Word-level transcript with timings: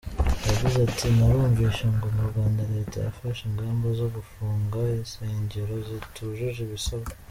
Yagize 0.47 0.77
ati 0.87 1.05
“Narumvise 1.17 1.83
ngo 1.95 2.05
mu 2.15 2.23
Rwanda 2.29 2.61
Leta 2.73 2.97
yafashe 3.05 3.41
ingamba 3.49 3.87
zo 3.99 4.07
gufunga 4.15 4.77
insengero 5.01 5.73
zitujuje 5.87 6.59
ibisabwa. 6.67 7.11